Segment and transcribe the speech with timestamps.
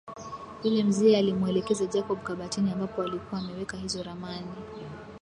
[0.63, 4.47] Yule mzee alimuelekeza Jacob kabatini ambapo alikuwa ameweka hizo ramani